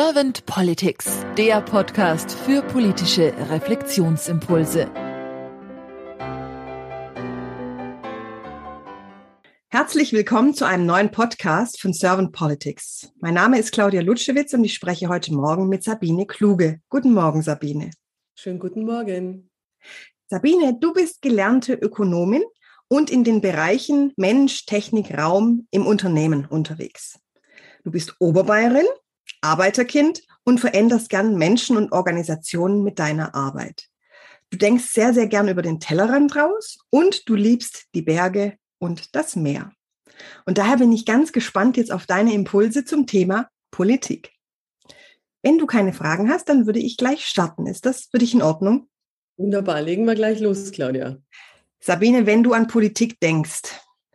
[0.00, 4.88] Servant Politics, der Podcast für politische Reflexionsimpulse.
[9.70, 13.10] Herzlich willkommen zu einem neuen Podcast von Servant Politics.
[13.18, 16.78] Mein Name ist Claudia Lutschewitz und ich spreche heute Morgen mit Sabine Kluge.
[16.88, 17.90] Guten Morgen, Sabine.
[18.36, 19.50] Schönen guten Morgen.
[20.28, 22.44] Sabine, du bist gelernte Ökonomin
[22.86, 27.18] und in den Bereichen Mensch, Technik, Raum im Unternehmen unterwegs.
[27.82, 28.86] Du bist Oberbayerin,
[29.40, 33.88] Arbeiterkind und veränderst gern Menschen und Organisationen mit deiner Arbeit.
[34.50, 39.14] Du denkst sehr, sehr gern über den Tellerrand raus und du liebst die Berge und
[39.14, 39.72] das Meer.
[40.46, 44.32] Und daher bin ich ganz gespannt jetzt auf deine Impulse zum Thema Politik.
[45.42, 47.66] Wenn du keine Fragen hast, dann würde ich gleich starten.
[47.66, 48.88] Ist das für dich in Ordnung?
[49.36, 51.18] Wunderbar, legen wir gleich los, Claudia.
[51.80, 53.62] Sabine, wenn du an Politik denkst,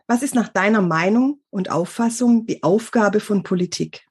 [0.06, 4.04] was ist nach deiner Meinung und Auffassung die Aufgabe von Politik?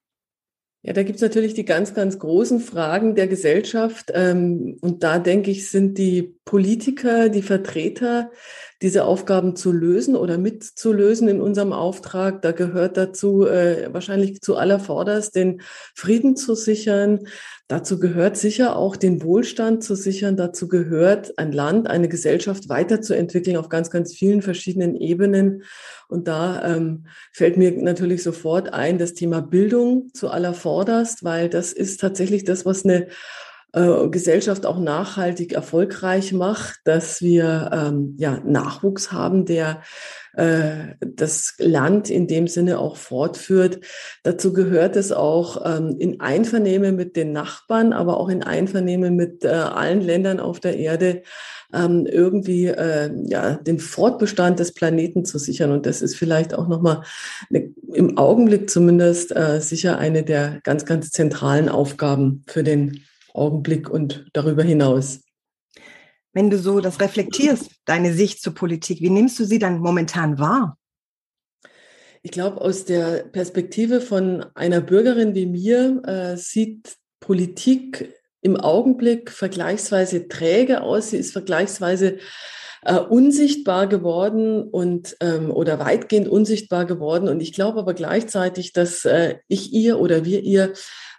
[0.86, 4.12] Ja, da gibt's natürlich die ganz, ganz großen Fragen der Gesellschaft.
[4.14, 8.32] Ähm, und da denke ich, sind die Politiker, die Vertreter,
[8.84, 12.42] diese Aufgaben zu lösen oder mitzulösen in unserem Auftrag.
[12.42, 15.62] Da gehört dazu äh, wahrscheinlich zu allervorderst den
[15.96, 17.26] Frieden zu sichern.
[17.70, 20.36] Dazu gehört sicher auch den Wohlstand zu sichern.
[20.36, 25.64] Dazu gehört ein Land, eine Gesellschaft weiterzuentwickeln auf ganz, ganz vielen verschiedenen Ebenen.
[26.10, 31.72] Und da ähm, fällt mir natürlich sofort ein das Thema Bildung zu allervorderst, weil das
[31.72, 33.08] ist tatsächlich das, was eine
[33.74, 39.82] äh, Gesellschaft auch nachhaltig erfolgreich macht, dass wir ähm, ja, Nachwuchs haben, der
[40.34, 43.80] äh, das Land in dem Sinne auch fortführt.
[44.24, 49.44] Dazu gehört es auch ähm, in Einvernehmen mit den Nachbarn, aber auch in Einvernehmen mit
[49.44, 51.24] äh, allen Ländern auf der Erde
[51.74, 55.72] ähm, irgendwie äh, ja, den Fortbestand des Planeten zu sichern.
[55.72, 57.02] Und das ist vielleicht auch nochmal
[57.50, 63.90] eine, im Augenblick zumindest äh, sicher eine der ganz, ganz zentralen Aufgaben für den Augenblick
[63.90, 65.22] und darüber hinaus.
[66.34, 70.40] Wenn du so das reflektierst, deine Sicht zur Politik, wie nimmst du sie dann momentan
[70.40, 70.78] wahr?
[72.24, 79.30] Ich glaube, aus der Perspektive von einer Bürgerin wie mir äh, sieht Politik im Augenblick
[79.30, 81.10] vergleichsweise träge aus.
[81.10, 82.18] Sie ist vergleichsweise
[82.84, 87.30] äh, unsichtbar geworden und ähm, oder weitgehend unsichtbar geworden.
[87.30, 90.74] Und ich glaube aber gleichzeitig, dass äh, ich ihr oder wir ihr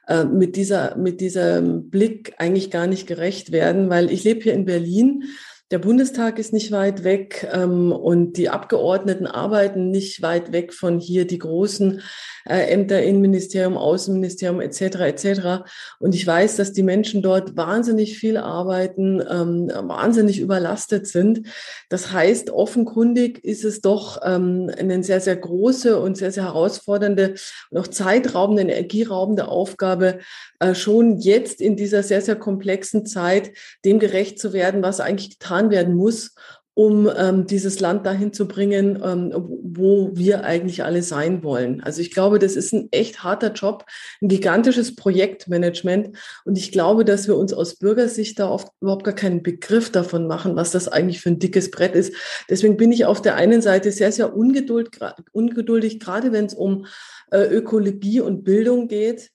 [0.09, 4.54] äh, mit dieser, mit diesem Blick eigentlich gar nicht gerecht werden, weil ich lebe hier
[4.54, 5.25] in Berlin
[5.74, 11.00] der Bundestag ist nicht weit weg ähm, und die Abgeordneten arbeiten nicht weit weg von
[11.00, 12.00] hier, die großen
[12.48, 14.80] äh, Ämter, Innenministerium, Außenministerium etc.
[15.00, 15.64] etc.
[15.98, 21.48] Und ich weiß, dass die Menschen dort wahnsinnig viel arbeiten, ähm, wahnsinnig überlastet sind.
[21.88, 27.34] Das heißt, offenkundig ist es doch ähm, eine sehr, sehr große und sehr, sehr herausfordernde
[27.70, 30.18] und auch zeitraubende, energieraubende Aufgabe,
[30.60, 33.52] äh, schon jetzt in dieser sehr, sehr komplexen Zeit
[33.84, 36.34] dem gerecht zu werden, was eigentlich getan werden muss,
[36.75, 39.32] um ähm, dieses Land dahin zu bringen, ähm,
[39.62, 41.80] wo wir eigentlich alle sein wollen.
[41.84, 43.84] Also ich glaube, das ist ein echt harter Job,
[44.20, 46.16] ein gigantisches Projektmanagement.
[46.44, 50.26] Und ich glaube, dass wir uns aus Bürgersicht da oft überhaupt gar keinen Begriff davon
[50.26, 52.12] machen, was das eigentlich für ein dickes Brett ist.
[52.50, 54.98] Deswegen bin ich auf der einen Seite sehr, sehr ungeduld,
[55.30, 56.86] ungeduldig, gerade wenn es um
[57.30, 59.30] äh, Ökologie und Bildung geht.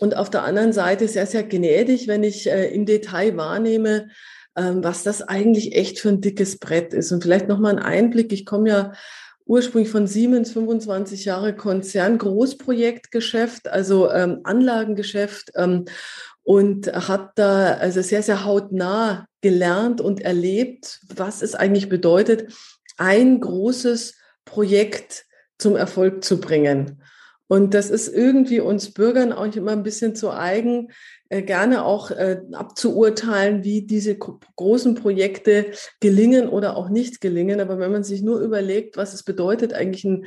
[0.00, 4.08] Und auf der anderen Seite sehr, sehr gnädig, wenn ich äh, im Detail wahrnehme,
[4.54, 7.12] was das eigentlich echt für ein dickes Brett ist.
[7.12, 8.32] Und vielleicht nochmal ein Einblick.
[8.32, 8.92] Ich komme ja
[9.46, 15.86] ursprünglich von Siemens, 25 Jahre Konzern, Großprojektgeschäft, also ähm, Anlagengeschäft ähm,
[16.42, 22.52] und habe da also sehr, sehr hautnah gelernt und erlebt, was es eigentlich bedeutet,
[22.96, 24.14] ein großes
[24.44, 25.24] Projekt
[25.58, 27.02] zum Erfolg zu bringen.
[27.48, 30.90] Und das ist irgendwie uns Bürgern auch immer ein bisschen zu eigen,
[31.28, 35.66] äh, gerne auch äh, abzuurteilen, wie diese großen Projekte
[36.00, 37.60] gelingen oder auch nicht gelingen.
[37.60, 40.26] Aber wenn man sich nur überlegt, was es bedeutet, eigentlich ein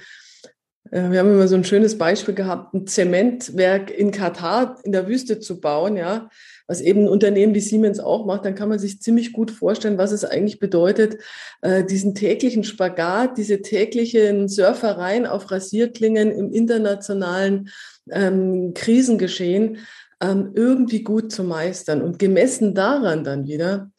[0.92, 5.40] wir haben immer so ein schönes Beispiel gehabt, ein Zementwerk in Katar in der Wüste
[5.40, 6.30] zu bauen, ja,
[6.68, 9.98] was eben ein Unternehmen wie Siemens auch macht, dann kann man sich ziemlich gut vorstellen,
[9.98, 11.18] was es eigentlich bedeutet,
[11.62, 17.70] äh, diesen täglichen Spagat, diese täglichen Surfereien auf Rasierklingen im internationalen
[18.12, 19.80] ähm, Krisengeschehen
[20.22, 22.02] ähm, irgendwie gut zu meistern.
[22.02, 23.92] Und gemessen daran dann wieder,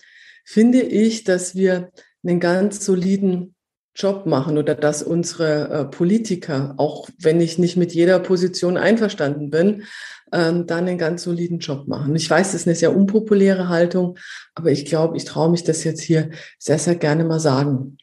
[0.45, 1.91] finde ich, dass wir
[2.25, 3.56] einen ganz soliden
[3.97, 9.51] Job machen oder dass unsere äh, Politiker, auch wenn ich nicht mit jeder Position einverstanden
[9.51, 9.85] bin,
[10.33, 12.15] ähm, dann einen ganz soliden Job machen.
[12.15, 14.19] Ich weiß, das ist eine sehr unpopuläre Haltung,
[14.55, 17.97] aber ich glaube, ich traue mich das jetzt hier sehr, sehr gerne mal sagen.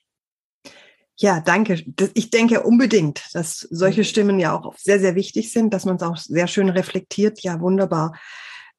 [1.16, 1.84] Ja, danke.
[2.16, 4.06] Ich denke unbedingt, dass solche mhm.
[4.06, 7.42] Stimmen ja auch sehr, sehr wichtig sind, dass man es auch sehr schön reflektiert.
[7.42, 8.18] Ja, wunderbar.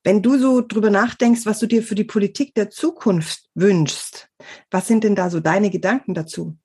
[0.02, 4.28] Wenn du so drüber nachdenkst, was du dir für die Politik der Zukunft wünschst,
[4.70, 6.58] was sind denn da so deine Gedanken dazu?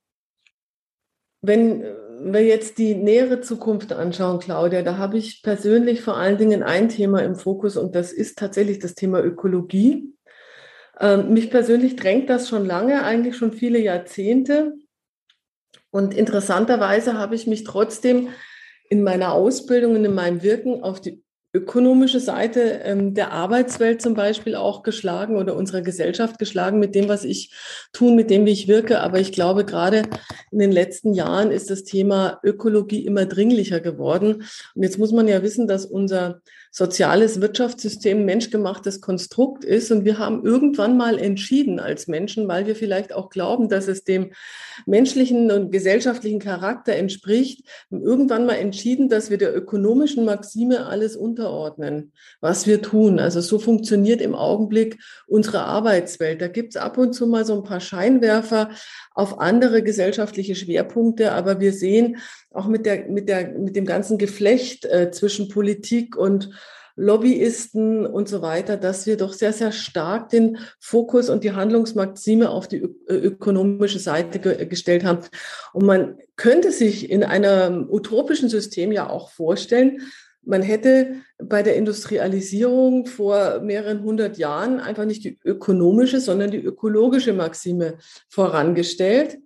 [1.41, 1.83] Wenn
[2.21, 6.89] wir jetzt die nähere Zukunft anschauen, Claudia, da habe ich persönlich vor allen Dingen ein
[6.89, 10.13] Thema im Fokus und das ist tatsächlich das Thema Ökologie.
[10.99, 14.73] Ähm, mich persönlich drängt das schon lange, eigentlich schon viele Jahrzehnte.
[15.91, 18.29] Und interessanterweise habe ich mich trotzdem
[18.89, 24.13] in meiner Ausbildung und in meinem Wirken auf die ökonomische Seite ähm, der Arbeitswelt zum
[24.13, 27.51] Beispiel auch geschlagen oder unserer Gesellschaft geschlagen mit dem, was ich
[27.91, 28.99] tun, mit dem, wie ich wirke.
[28.99, 30.03] Aber ich glaube, gerade
[30.51, 34.43] in den letzten Jahren ist das Thema Ökologie immer dringlicher geworden.
[34.75, 39.91] Und jetzt muss man ja wissen, dass unser soziales Wirtschaftssystem menschgemachtes Konstrukt ist.
[39.91, 44.03] Und wir haben irgendwann mal entschieden als Menschen, weil wir vielleicht auch glauben, dass es
[44.03, 44.31] dem
[44.85, 52.13] menschlichen und gesellschaftlichen Charakter entspricht, irgendwann mal entschieden, dass wir der ökonomischen Maxime alles unterordnen,
[52.39, 53.19] was wir tun.
[53.19, 56.41] Also so funktioniert im Augenblick unsere Arbeitswelt.
[56.41, 58.69] Da gibt es ab und zu mal so ein paar Scheinwerfer
[59.13, 62.17] auf andere gesellschaftliche Schwerpunkte, aber wir sehen,
[62.51, 66.49] auch mit, der, mit, der, mit dem ganzen Geflecht äh, zwischen Politik und
[66.99, 72.49] Lobbyisten und so weiter, dass wir doch sehr, sehr stark den Fokus und die Handlungsmaxime
[72.49, 75.19] auf die äh, ökonomische Seite ge gestellt haben.
[75.73, 80.01] Und man könnte sich in einem utopischen System ja auch vorstellen,
[80.43, 86.63] man hätte bei der Industrialisierung vor mehreren hundert Jahren einfach nicht die ökonomische, sondern die
[86.63, 87.97] ökologische Maxime
[88.29, 89.37] vorangestellt.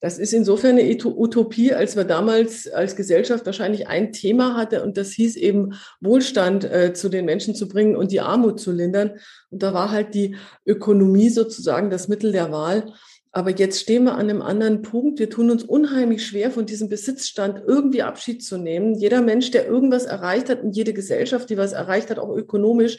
[0.00, 4.96] Das ist insofern eine Utopie, als wir damals als Gesellschaft wahrscheinlich ein Thema hatte und
[4.96, 9.18] das hieß eben Wohlstand äh, zu den Menschen zu bringen und die Armut zu lindern.
[9.50, 12.92] Und da war halt die Ökonomie sozusagen das Mittel der Wahl.
[13.32, 15.18] Aber jetzt stehen wir an einem anderen Punkt.
[15.18, 18.94] Wir tun uns unheimlich schwer, von diesem Besitzstand irgendwie Abschied zu nehmen.
[18.94, 22.98] Jeder Mensch, der irgendwas erreicht hat und jede Gesellschaft, die was erreicht hat, auch ökonomisch,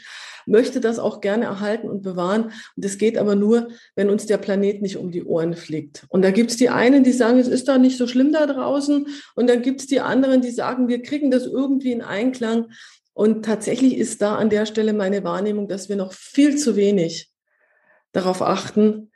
[0.49, 2.45] möchte das auch gerne erhalten und bewahren.
[2.45, 6.05] Und das geht aber nur, wenn uns der Planet nicht um die Ohren fliegt.
[6.09, 8.45] Und da gibt es die einen, die sagen, es ist da nicht so schlimm da
[8.45, 9.07] draußen.
[9.35, 12.71] Und dann gibt es die anderen, die sagen, wir kriegen das irgendwie in Einklang.
[13.13, 17.31] Und tatsächlich ist da an der Stelle meine Wahrnehmung, dass wir noch viel zu wenig
[18.11, 19.09] darauf achten,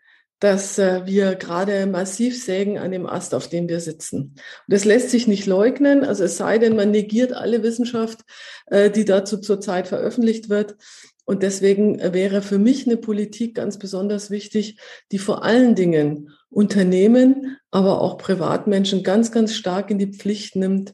[0.44, 4.18] dass äh, wir gerade massiv sägen an dem Ast, auf dem wir sitzen.
[4.18, 8.20] Und das lässt sich nicht leugnen, also es sei denn, man negiert alle Wissenschaft,
[8.66, 10.76] äh, die dazu zurzeit veröffentlicht wird.
[11.26, 14.80] Und deswegen wäre für mich eine Politik ganz besonders wichtig,
[15.12, 20.94] die vor allen Dingen Unternehmen, aber auch Privatmenschen ganz, ganz stark in die Pflicht nimmt,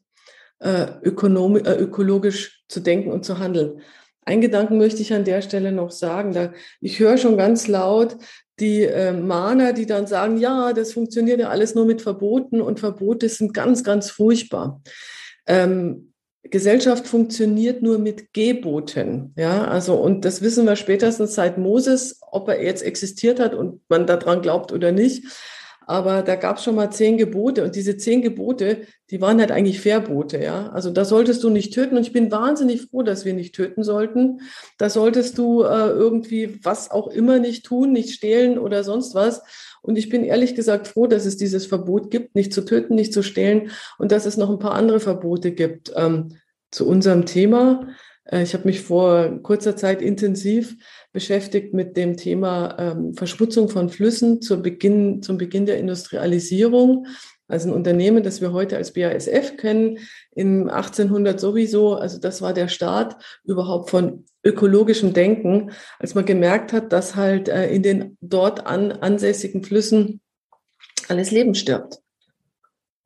[0.59, 3.81] äh, ökologisch zu denken und zu handeln.
[4.23, 6.33] Ein Gedanken möchte ich an der Stelle noch sagen.
[6.33, 8.17] Da, ich höre schon ganz laut
[8.59, 12.79] die äh, Mahner, die dann sagen, ja, das funktioniert ja alles nur mit Verboten und
[12.79, 14.81] Verbote sind ganz, ganz furchtbar.
[15.47, 16.08] Ähm,
[16.43, 19.33] Gesellschaft funktioniert nur mit Geboten.
[19.37, 23.81] Ja, also, und das wissen wir spätestens seit Moses, ob er jetzt existiert hat und
[23.89, 25.25] man daran glaubt oder nicht.
[25.89, 29.49] Aber da gab es schon mal zehn Gebote und diese zehn Gebote, die waren halt
[29.51, 30.69] eigentlich Verbote, ja.
[30.69, 33.81] Also da solltest du nicht töten und ich bin wahnsinnig froh, dass wir nicht töten
[33.81, 34.41] sollten.
[34.77, 39.41] Da solltest du äh, irgendwie was auch immer nicht tun, nicht stehlen oder sonst was.
[39.81, 43.11] Und ich bin ehrlich gesagt froh, dass es dieses Verbot gibt, nicht zu töten, nicht
[43.11, 45.91] zu stehlen und dass es noch ein paar andere Verbote gibt.
[45.95, 46.35] Ähm,
[46.69, 47.87] zu unserem Thema.
[48.25, 50.75] Äh, ich habe mich vor kurzer Zeit intensiv
[51.11, 57.07] beschäftigt mit dem Thema ähm, Verschmutzung von Flüssen zu Beginn, zum Beginn der Industrialisierung.
[57.47, 59.97] Also ein Unternehmen, das wir heute als BASF kennen,
[60.35, 61.95] im 1800 sowieso.
[61.95, 67.49] Also das war der Start überhaupt von ökologischem Denken, als man gemerkt hat, dass halt
[67.49, 70.21] äh, in den dort an, ansässigen Flüssen
[71.07, 71.99] alles Leben stirbt.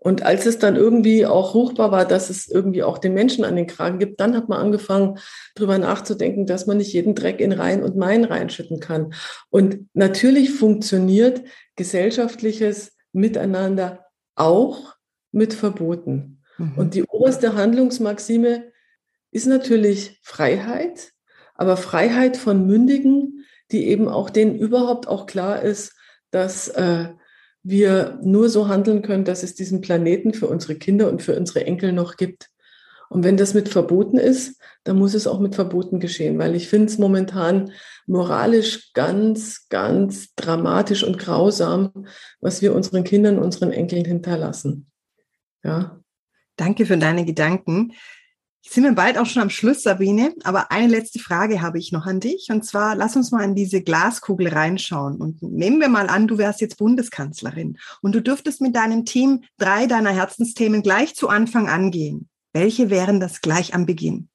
[0.04, 3.56] Und als es dann irgendwie auch ruchbar war, dass es irgendwie auch den Menschen an
[3.56, 5.18] den Kragen gibt, dann hat man angefangen,
[5.56, 9.14] darüber nachzudenken, dass man nicht jeden Dreck in Rhein und Main reinschütten kann.
[9.50, 11.44] Und natürlich funktioniert
[11.78, 14.06] gesellschaftliches Miteinander
[14.36, 14.96] auch
[15.32, 16.42] mit Verboten.
[16.58, 16.74] Mhm.
[16.76, 18.74] Und die oberste Handlungsmaxime
[19.32, 21.14] ist natürlich Freiheit,
[21.56, 25.96] aber Freiheit von Mündigen, die eben auch denen überhaupt auch klar ist,
[26.30, 27.08] dass äh,
[27.64, 31.66] wir nur so handeln können, dass es diesen Planeten für unsere Kinder und für unsere
[31.66, 32.50] Enkel noch gibt.
[33.10, 36.68] Und wenn das mit Verboten ist, dann muss es auch mit Verboten geschehen, weil ich
[36.68, 37.72] finde es momentan
[38.08, 41.92] moralisch ganz, ganz dramatisch und grausam,
[42.42, 44.88] was wir unseren Kindern, unseren Enkeln hinterlassen.
[45.64, 46.00] Ja.
[46.56, 47.94] Danke für deine Gedanken.
[48.70, 50.34] Sind wir bald auch schon am Schluss, Sabine.
[50.44, 52.48] Aber eine letzte Frage habe ich noch an dich.
[52.50, 55.18] Und zwar, lass uns mal in diese Glaskugel reinschauen.
[55.18, 59.44] Und nehmen wir mal an, du wärst jetzt Bundeskanzlerin und du dürftest mit deinem Team
[59.58, 62.30] drei deiner Herzensthemen gleich zu Anfang angehen.
[62.54, 64.30] Welche wären das gleich am Beginn?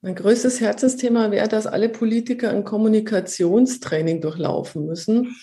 [0.00, 5.36] Mein größtes Herzensthema wäre, dass alle Politiker ein Kommunikationstraining durchlaufen müssen,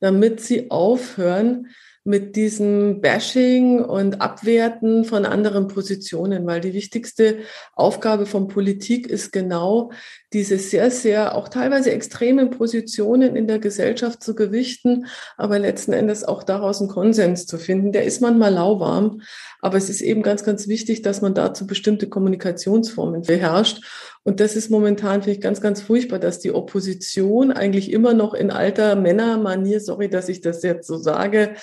[0.00, 1.68] damit sie aufhören,
[2.10, 7.38] mit diesem Bashing und Abwerten von anderen Positionen, weil die wichtigste
[7.74, 9.92] Aufgabe von Politik ist genau
[10.32, 16.24] diese sehr, sehr auch teilweise extremen Positionen in der Gesellschaft zu gewichten, aber letzten Endes
[16.24, 17.92] auch daraus einen Konsens zu finden.
[17.92, 19.22] Der ist manchmal lauwarm,
[19.60, 23.84] aber es ist eben ganz, ganz wichtig, dass man dazu bestimmte Kommunikationsformen beherrscht.
[24.22, 28.34] Und das ist momentan, finde ich, ganz, ganz furchtbar, dass die Opposition eigentlich immer noch
[28.34, 31.54] in alter Männermanier, sorry, dass ich das jetzt so sage,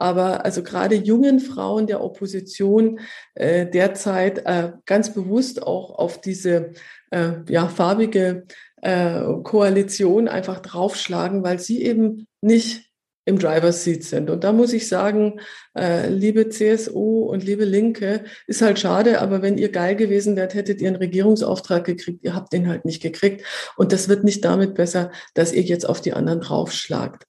[0.00, 3.00] aber also gerade jungen Frauen der Opposition
[3.34, 6.72] äh, derzeit äh, ganz bewusst auch auf diese
[7.10, 8.46] äh, ja, farbige
[8.82, 12.90] äh, Koalition einfach draufschlagen, weil sie eben nicht
[13.26, 14.30] im Driver's Seat sind.
[14.30, 15.40] Und da muss ich sagen,
[15.78, 20.54] äh, liebe CSU und liebe Linke, ist halt schade, aber wenn ihr geil gewesen wärt,
[20.54, 22.24] hättet ihr einen Regierungsauftrag gekriegt.
[22.24, 23.44] Ihr habt den halt nicht gekriegt.
[23.76, 27.24] Und das wird nicht damit besser, dass ihr jetzt auf die anderen draufschlagt.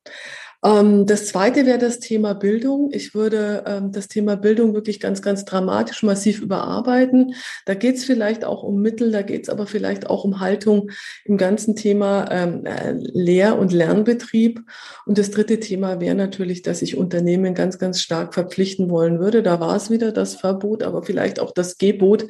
[0.64, 2.90] Ähm, das zweite wäre das Thema Bildung.
[2.94, 7.34] Ich würde ähm, das Thema Bildung wirklich ganz, ganz dramatisch massiv überarbeiten.
[7.66, 10.92] Da geht es vielleicht auch um Mittel, da geht es aber vielleicht auch um Haltung
[11.26, 14.62] im ganzen Thema ähm, äh, Lehr- und Lernbetrieb.
[15.06, 19.42] Und das dritte Thema wäre natürlich, dass ich Unternehmen ganz, ganz stark verpflichten wollen würde.
[19.42, 22.28] Da war es wieder das Verbot, aber vielleicht auch das Gebot,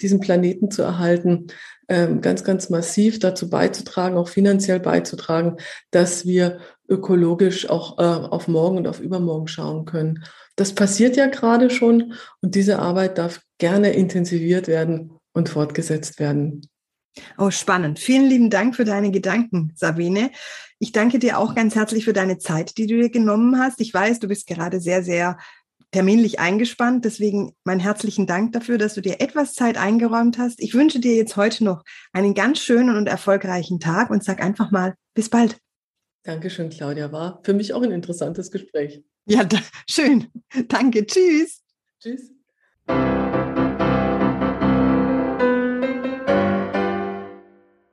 [0.00, 1.48] diesen Planeten zu erhalten,
[1.88, 5.56] ganz, ganz massiv dazu beizutragen, auch finanziell beizutragen,
[5.90, 6.58] dass wir
[6.92, 10.24] ökologisch auch äh, auf morgen und auf übermorgen schauen können.
[10.56, 16.68] Das passiert ja gerade schon und diese Arbeit darf gerne intensiviert werden und fortgesetzt werden.
[17.38, 17.98] Oh, spannend.
[17.98, 20.30] Vielen lieben Dank für deine Gedanken, Sabine.
[20.78, 23.80] Ich danke dir auch ganz herzlich für deine Zeit, die du dir genommen hast.
[23.80, 25.38] Ich weiß, du bist gerade sehr, sehr
[25.92, 27.04] terminlich eingespannt.
[27.04, 30.60] Deswegen meinen herzlichen Dank dafür, dass du dir etwas Zeit eingeräumt hast.
[30.60, 34.70] Ich wünsche dir jetzt heute noch einen ganz schönen und erfolgreichen Tag und sag einfach
[34.70, 35.58] mal bis bald.
[36.24, 37.10] Dankeschön, Claudia.
[37.12, 39.02] War für mich auch ein interessantes Gespräch.
[39.26, 40.28] Ja, da, schön.
[40.68, 41.06] Danke.
[41.06, 41.62] Tschüss.
[42.00, 42.30] Tschüss.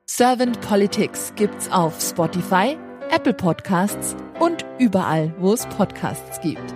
[0.06, 2.76] Servant Politics gibt's auf Spotify,
[3.10, 6.74] Apple Podcasts und überall, wo es Podcasts gibt.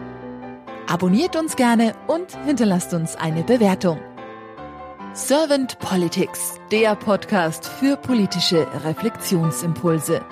[0.87, 4.01] Abonniert uns gerne und hinterlasst uns eine Bewertung.
[5.13, 10.23] Servant Politics, der Podcast für politische Reflexionsimpulse.